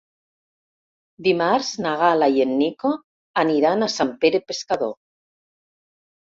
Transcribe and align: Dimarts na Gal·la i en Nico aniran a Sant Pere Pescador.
Dimarts 1.27 1.69
na 1.85 1.91
Gal·la 2.03 2.29
i 2.37 2.41
en 2.45 2.55
Nico 2.61 2.95
aniran 3.45 3.89
a 3.89 3.91
Sant 3.97 4.15
Pere 4.25 4.41
Pescador. 4.49 4.97